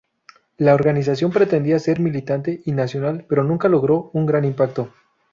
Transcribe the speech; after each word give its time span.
La 0.57 0.73
organización 0.73 1.29
pretendía 1.29 1.77
ser 1.77 1.99
militante 1.99 2.63
y 2.65 2.71
nacional, 2.71 3.23
pero 3.29 3.43
nunca 3.43 3.67
logró 3.69 4.09
un 4.13 4.25
gran 4.25 4.45
impacto. 4.45 4.91